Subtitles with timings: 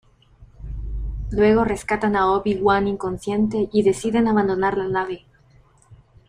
[1.29, 5.27] Luego rescatan a Obi-Wan inconsciente y deciden abandonar la nave.